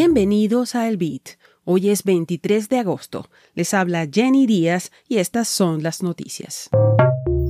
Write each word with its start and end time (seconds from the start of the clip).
Bienvenidos 0.00 0.76
a 0.76 0.86
El 0.86 0.96
Beat. 0.96 1.30
Hoy 1.64 1.90
es 1.90 2.04
23 2.04 2.68
de 2.68 2.78
agosto. 2.78 3.28
Les 3.56 3.74
habla 3.74 4.06
Jenny 4.08 4.46
Díaz 4.46 4.92
y 5.08 5.18
estas 5.18 5.48
son 5.48 5.82
las 5.82 6.04
noticias. 6.04 6.70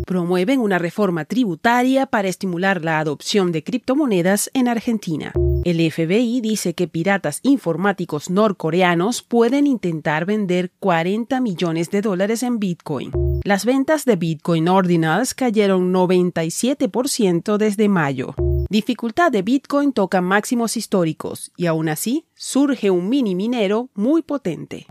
Promueven 0.06 0.58
una 0.58 0.78
reforma 0.78 1.26
tributaria 1.26 2.06
para 2.06 2.26
estimular 2.26 2.82
la 2.82 3.00
adopción 3.00 3.52
de 3.52 3.62
criptomonedas 3.62 4.50
en 4.54 4.66
Argentina. 4.68 5.34
El 5.66 5.92
FBI 5.92 6.40
dice 6.40 6.72
que 6.72 6.88
piratas 6.88 7.40
informáticos 7.42 8.30
norcoreanos 8.30 9.20
pueden 9.20 9.66
intentar 9.66 10.24
vender 10.24 10.72
40 10.80 11.42
millones 11.42 11.90
de 11.90 12.00
dólares 12.00 12.42
en 12.42 12.58
Bitcoin. 12.58 13.12
Las 13.44 13.66
ventas 13.66 14.06
de 14.06 14.16
Bitcoin 14.16 14.68
Ordinals 14.68 15.34
cayeron 15.34 15.92
97% 15.92 17.58
desde 17.58 17.90
mayo. 17.90 18.34
Dificultad 18.70 19.32
de 19.32 19.40
Bitcoin 19.40 19.94
toca 19.94 20.20
máximos 20.20 20.76
históricos 20.76 21.52
y 21.56 21.64
aún 21.64 21.88
así 21.88 22.26
surge 22.34 22.90
un 22.90 23.08
mini 23.08 23.34
minero 23.34 23.88
muy 23.94 24.20
potente. 24.20 24.84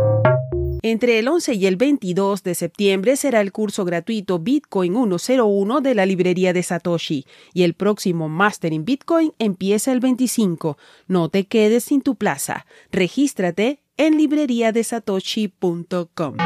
Entre 0.82 1.20
el 1.20 1.28
11 1.28 1.54
y 1.54 1.68
el 1.68 1.76
22 1.76 2.42
de 2.42 2.56
septiembre 2.56 3.16
será 3.18 3.40
el 3.42 3.52
curso 3.52 3.86
gratuito 3.86 4.40
Bitcoin 4.40 4.94
101 4.94 5.82
de 5.82 5.94
la 5.94 6.08
librería 6.08 6.54
de 6.54 6.64
Satoshi 6.64 7.28
y 7.54 7.62
el 7.64 7.76
próximo 7.76 8.30
Master 8.30 8.74
in 8.74 8.84
Bitcoin 8.84 9.34
empieza 9.38 9.92
el 9.92 10.00
25. 10.00 10.80
No 11.08 11.30
te 11.30 11.46
quedes 11.46 11.84
sin 11.84 12.02
tu 12.02 12.16
plaza. 12.16 12.66
Regístrate 12.92 13.84
en 13.98 14.18
libreriadesatoshi.com. 14.18 16.38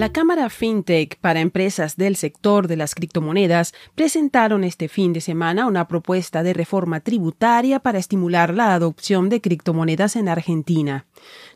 La 0.00 0.10
Cámara 0.10 0.48
FinTech 0.48 1.18
para 1.20 1.40
empresas 1.40 1.98
del 1.98 2.16
sector 2.16 2.68
de 2.68 2.76
las 2.76 2.94
criptomonedas 2.94 3.74
presentaron 3.94 4.64
este 4.64 4.88
fin 4.88 5.12
de 5.12 5.20
semana 5.20 5.66
una 5.66 5.88
propuesta 5.88 6.42
de 6.42 6.54
reforma 6.54 7.00
tributaria 7.00 7.80
para 7.80 7.98
estimular 7.98 8.54
la 8.54 8.72
adopción 8.72 9.28
de 9.28 9.42
criptomonedas 9.42 10.16
en 10.16 10.30
Argentina. 10.30 11.04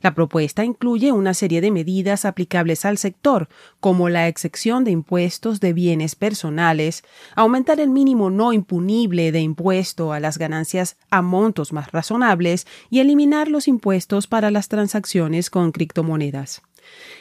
La 0.02 0.14
propuesta 0.14 0.62
incluye 0.62 1.10
una 1.10 1.32
serie 1.32 1.62
de 1.62 1.70
medidas 1.70 2.26
aplicables 2.26 2.84
al 2.84 2.98
sector, 2.98 3.48
como 3.80 4.10
la 4.10 4.28
excepción 4.28 4.84
de 4.84 4.90
impuestos 4.90 5.58
de 5.60 5.72
bienes 5.72 6.14
personales, 6.14 7.02
aumentar 7.36 7.80
el 7.80 7.88
mínimo 7.88 8.28
no 8.28 8.52
impunible 8.52 9.32
de 9.32 9.40
impuesto 9.40 10.12
a 10.12 10.20
las 10.20 10.36
ganancias 10.36 10.98
a 11.08 11.22
montos 11.22 11.72
más 11.72 11.92
razonables 11.92 12.66
y 12.90 13.00
eliminar 13.00 13.48
los 13.48 13.68
impuestos 13.68 14.26
para 14.26 14.50
las 14.50 14.68
transacciones 14.68 15.48
con 15.48 15.72
criptomonedas. 15.72 16.60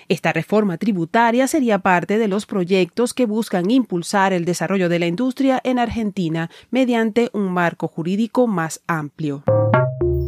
Esta 0.10 0.34
reforma 0.34 0.78
tributaria 0.78 1.48
sería 1.48 1.80
parte 1.80 2.18
de 2.18 2.28
los 2.28 2.46
proyectos 2.46 3.14
que 3.14 3.26
buscan 3.26 3.72
impulsar 3.72 4.34
el 4.34 4.46
desarrollo 4.46 4.90
de 4.90 5.00
la 5.00 5.08
industria 5.08 5.62
en 5.64 5.80
Argentina 5.80 6.50
mediante 6.72 7.30
un 7.34 7.52
marco 7.52 7.88
jurídico 7.88 8.48
más 8.48 8.82
amplio. 8.88 9.44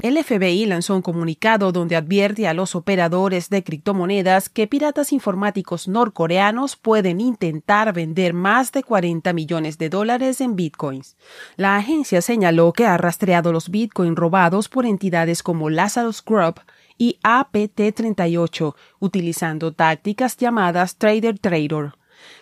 El 0.06 0.24
FBI 0.24 0.68
lanzó 0.68 0.96
un 0.96 1.02
comunicado 1.02 1.72
donde 1.72 1.96
advierte 1.96 2.48
a 2.48 2.54
los 2.54 2.76
operadores 2.76 3.50
de 3.50 3.64
criptomonedas 3.64 4.50
que 4.50 4.68
piratas 4.68 5.12
informáticos 5.12 5.88
norcoreanos 5.88 6.76
pueden 6.76 7.20
intentar 7.20 7.92
vender 7.92 8.34
más 8.34 8.72
de 8.72 8.84
40 8.84 9.34
millones 9.34 9.80
de 9.80 9.90
dólares 9.90 10.42
en 10.42 10.56
bitcoins. 10.56 11.18
La 11.56 11.76
agencia 11.76 12.22
señaló 12.22 12.72
que 12.72 12.86
ha 12.86 12.98
rastreado 12.98 13.52
los 13.52 13.70
bitcoins 13.70 14.16
robados 14.16 14.70
por 14.70 14.86
entidades 14.86 15.42
como 15.42 15.72
Lazarus 15.72 16.24
Group 16.24 16.62
y 16.98 17.20
APT38, 17.24 18.76
utilizando 19.00 19.74
tácticas 19.74 20.38
llamadas 20.38 20.98
Trader 20.98 21.40
Trader. 21.40 21.94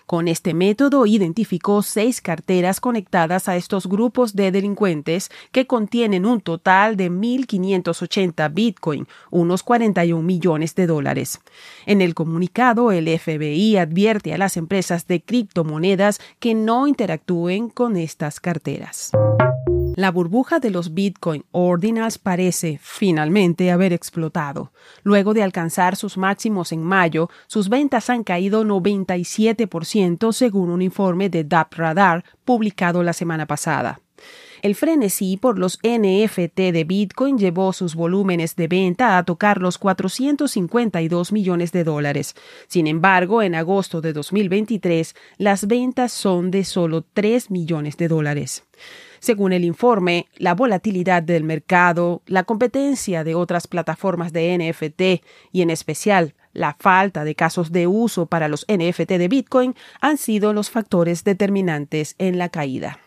Con 0.06 0.28
este 0.28 0.54
método 0.54 1.06
identificó 1.06 1.82
seis 1.82 2.22
carteras 2.22 2.80
conectadas 2.80 3.48
a 3.48 3.56
estos 3.56 3.88
grupos 3.88 4.36
de 4.36 4.52
delincuentes 4.52 5.32
que 5.52 5.66
contienen 5.66 6.26
un 6.26 6.42
total 6.42 6.98
de 6.98 7.10
1.580 7.10 8.54
Bitcoin, 8.54 9.08
unos 9.32 9.64
41 9.64 10.22
millones 10.22 10.76
de 10.76 10.88
dólares. 10.88 11.40
En 11.86 12.02
el 12.02 12.14
comunicado, 12.14 12.92
el 12.92 13.08
FBI 13.08 13.78
advierte 13.78 14.34
a 14.34 14.38
las 14.38 14.58
empresas 14.58 15.08
de 15.08 15.22
criptomonedas 15.22 16.20
que 16.40 16.54
no 16.54 16.88
interactúen 16.88 17.70
con 17.70 17.96
estas 17.96 18.40
carteras. 18.40 19.12
La 19.96 20.10
burbuja 20.10 20.60
de 20.60 20.72
los 20.72 20.96
Bitcoin 20.96 21.46
Ordinals 21.52 22.18
parece 22.18 22.80
finalmente 22.82 23.70
haber 23.70 23.94
explotado. 23.94 24.72
Luego 25.04 25.36
de 25.36 25.44
alcanzar 25.44 25.96
sus 25.96 26.18
máximos 26.18 26.72
en 26.72 26.82
mayo, 26.84 27.30
sus 27.46 27.70
ventas 27.70 28.10
han 28.10 28.24
caído 28.24 28.64
97% 28.64 30.32
según 30.32 30.72
un 30.72 30.82
informe 30.82 31.30
de 31.30 31.44
DAP 31.44 31.76
Radar 31.76 32.24
publicado 32.44 33.04
la 33.04 33.14
semana 33.14 33.46
pasada. 33.46 34.00
El 34.64 34.76
frenesí 34.76 35.36
por 35.36 35.60
los 35.60 35.78
NFT 35.84 36.58
de 36.72 36.86
Bitcoin 36.86 37.38
llevó 37.38 37.74
sus 37.74 37.96
volúmenes 37.96 38.56
de 38.56 38.70
venta 38.70 39.18
a 39.18 39.24
tocar 39.26 39.62
los 39.62 39.78
452 39.78 41.34
millones 41.34 41.74
de 41.74 41.84
dólares. 41.84 42.34
Sin 42.68 42.88
embargo, 42.88 43.42
en 43.42 43.56
agosto 43.56 44.00
de 44.00 44.14
2023, 44.14 45.16
las 45.38 45.68
ventas 45.68 46.14
son 46.14 46.50
de 46.50 46.64
solo 46.64 47.04
3 47.14 47.52
millones 47.52 47.98
de 47.98 48.08
dólares. 48.08 48.64
Según 49.20 49.52
el 49.52 49.66
informe, 49.66 50.28
la 50.38 50.54
volatilidad 50.54 51.22
del 51.22 51.44
mercado, 51.44 52.22
la 52.26 52.46
competencia 52.46 53.26
de 53.26 53.36
otras 53.36 53.68
plataformas 53.68 54.32
de 54.32 54.58
NFT 54.58 55.26
y 55.52 55.62
en 55.62 55.72
especial 55.72 56.36
la 56.54 56.78
falta 56.80 57.26
de 57.26 57.36
casos 57.36 57.74
de 57.74 57.86
uso 57.86 58.28
para 58.28 58.48
los 58.48 58.66
NFT 58.70 59.10
de 59.10 59.28
Bitcoin 59.28 59.76
han 60.00 60.18
sido 60.18 60.54
los 60.54 60.70
factores 60.70 61.26
determinantes 61.26 62.16
en 62.18 62.38
la 62.38 62.48
caída. 62.48 63.00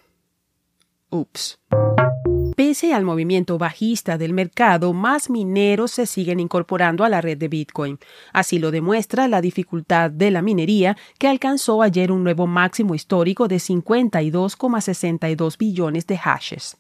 Pese 2.57 2.93
al 2.95 3.05
movimiento 3.05 3.59
bajista 3.59 4.17
del 4.17 4.33
mercado, 4.33 4.95
más 4.95 5.29
mineros 5.29 5.91
se 5.91 6.07
siguen 6.07 6.41
incorporando 6.41 7.05
a 7.05 7.11
la 7.11 7.21
red 7.21 7.37
de 7.37 7.49
Bitcoin. 7.49 7.99
Así 8.33 8.59
lo 8.59 8.71
demuestra 8.71 9.29
la 9.29 9.43
dificultad 9.43 10.11
de 10.11 10.31
la 10.31 10.41
minería, 10.41 10.97
que 11.19 11.29
alcanzó 11.29 11.83
ayer 11.83 12.11
un 12.11 12.25
nuevo 12.25 12.47
máximo 12.47 12.95
histórico 12.95 13.47
de 13.47 13.57
52,62 13.57 15.59
billones 15.59 16.07
de 16.07 16.17
hashes. 16.17 16.79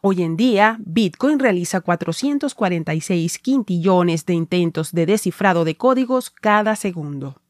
Hoy 0.00 0.22
en 0.22 0.36
día, 0.36 0.76
Bitcoin 0.78 1.40
realiza 1.40 1.80
446 1.80 3.40
quintillones 3.40 4.26
de 4.26 4.34
intentos 4.34 4.92
de 4.92 5.06
descifrado 5.06 5.64
de 5.64 5.76
códigos 5.76 6.30
cada 6.30 6.76
segundo. 6.76 7.40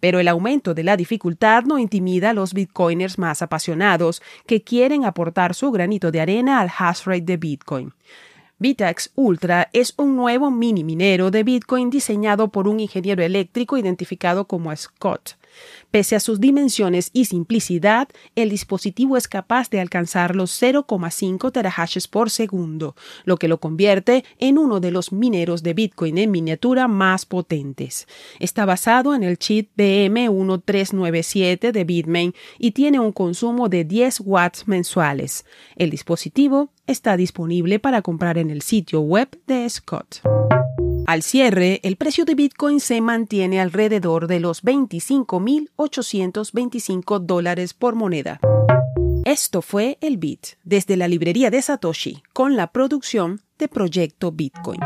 Pero 0.00 0.20
el 0.20 0.28
aumento 0.28 0.74
de 0.74 0.84
la 0.84 0.96
dificultad 0.96 1.64
no 1.64 1.78
intimida 1.78 2.30
a 2.30 2.34
los 2.34 2.54
bitcoiners 2.54 3.18
más 3.18 3.42
apasionados 3.42 4.22
que 4.46 4.62
quieren 4.62 5.04
aportar 5.04 5.54
su 5.54 5.70
granito 5.70 6.10
de 6.10 6.20
arena 6.20 6.60
al 6.60 6.70
hash 6.76 7.04
rate 7.04 7.22
de 7.22 7.36
Bitcoin. 7.36 7.92
Bitax 8.58 9.10
Ultra 9.16 9.68
es 9.72 9.94
un 9.96 10.16
nuevo 10.16 10.50
mini 10.50 10.84
minero 10.84 11.30
de 11.30 11.42
Bitcoin 11.42 11.90
diseñado 11.90 12.48
por 12.48 12.68
un 12.68 12.80
ingeniero 12.80 13.22
eléctrico 13.22 13.76
identificado 13.76 14.46
como 14.46 14.74
Scott. 14.74 15.36
Pese 15.90 16.16
a 16.16 16.20
sus 16.20 16.40
dimensiones 16.40 17.10
y 17.12 17.26
simplicidad, 17.26 18.08
el 18.34 18.50
dispositivo 18.50 19.16
es 19.16 19.28
capaz 19.28 19.70
de 19.70 19.80
alcanzar 19.80 20.34
los 20.34 20.60
0,5 20.60 21.52
terahashes 21.52 22.08
por 22.08 22.30
segundo, 22.30 22.96
lo 23.24 23.36
que 23.36 23.48
lo 23.48 23.60
convierte 23.60 24.24
en 24.38 24.58
uno 24.58 24.80
de 24.80 24.90
los 24.90 25.12
mineros 25.12 25.62
de 25.62 25.74
Bitcoin 25.74 26.18
en 26.18 26.30
miniatura 26.30 26.88
más 26.88 27.26
potentes. 27.26 28.06
Está 28.40 28.64
basado 28.64 29.14
en 29.14 29.22
el 29.22 29.38
chip 29.38 29.70
BM1397 29.76 31.72
de 31.72 31.84
Bitmain 31.84 32.34
y 32.58 32.72
tiene 32.72 33.00
un 33.00 33.12
consumo 33.12 33.68
de 33.68 33.84
10 33.84 34.20
watts 34.20 34.66
mensuales. 34.66 35.44
El 35.76 35.90
dispositivo 35.90 36.70
está 36.86 37.16
disponible 37.16 37.78
para 37.78 38.02
comprar 38.02 38.38
en 38.38 38.50
el 38.50 38.62
sitio 38.62 39.00
web 39.00 39.28
de 39.46 39.68
Scott. 39.68 40.22
Al 41.06 41.22
cierre, 41.22 41.80
el 41.82 41.96
precio 41.96 42.24
de 42.24 42.34
Bitcoin 42.34 42.80
se 42.80 43.02
mantiene 43.02 43.60
alrededor 43.60 44.26
de 44.26 44.40
los 44.40 44.64
25.825 44.64 47.18
dólares 47.20 47.74
por 47.74 47.94
moneda. 47.94 48.40
Esto 49.26 49.60
fue 49.60 49.98
el 50.00 50.16
Bit 50.16 50.46
desde 50.64 50.96
la 50.96 51.06
librería 51.06 51.50
de 51.50 51.60
Satoshi 51.60 52.22
con 52.32 52.56
la 52.56 52.68
producción 52.68 53.42
de 53.58 53.68
Proyecto 53.68 54.32
Bitcoin. 54.32 54.80